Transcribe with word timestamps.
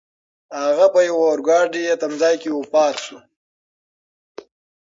هغه 0.63 0.85
په 0.93 0.99
یوه 1.09 1.23
اورګاډي 1.29 1.83
تمځای 2.01 2.35
کې 2.41 2.49
وفات 2.59 2.95
شو. 3.05 3.17